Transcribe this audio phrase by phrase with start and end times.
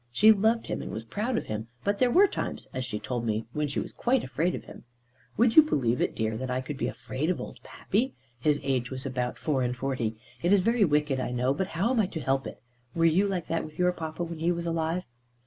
[0.11, 3.23] She loved him and was proud of him, but there were times, as she told
[3.23, 4.83] me, when she was quite afraid of him.
[5.37, 8.89] "Would you believe it, dear, that I could be afraid of old Pappy?" his age
[8.89, 12.07] was about four and forty "It is very wicked I know, but how am I
[12.07, 12.63] to help it?
[12.95, 15.03] Were you like that with your Papa, when he was alive?"